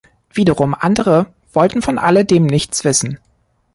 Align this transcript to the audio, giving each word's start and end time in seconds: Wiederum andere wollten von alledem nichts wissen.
Wiederum 0.33 0.73
andere 0.73 1.27
wollten 1.53 1.83
von 1.83 1.99
alledem 1.99 2.47
nichts 2.47 2.83
wissen. 2.85 3.19